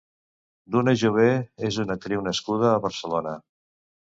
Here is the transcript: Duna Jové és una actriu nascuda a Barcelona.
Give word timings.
Duna 0.75 0.95
Jové 1.01 1.27
és 1.69 1.79
una 1.83 1.99
actriu 1.99 2.25
nascuda 2.31 2.73
a 2.73 2.83
Barcelona. 2.87 3.37